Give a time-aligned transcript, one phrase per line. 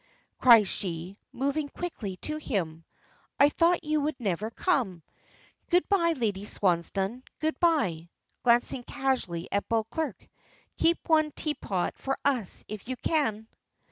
[0.39, 2.83] cries she, moving quickly to him.
[3.39, 5.03] "I thought you would never come.
[5.69, 8.09] Good bye, Lady Swansdown; good bye,"
[8.41, 10.27] glancing casually at Beauclerk.
[10.77, 13.47] "Keep one teapot for us if you can!"